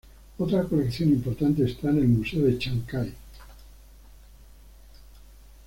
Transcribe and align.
Otra 0.39 0.63
colección 0.63 1.09
importante 1.09 1.63
está 1.63 1.91
en 1.91 1.99
el 1.99 2.07
Museo 2.07 2.43
de 2.45 2.57
Chancay. 2.57 3.13